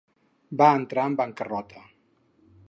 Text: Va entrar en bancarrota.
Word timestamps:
Va 0.61 0.69
entrar 0.77 1.03
en 1.11 1.19
bancarrota. 1.21 1.85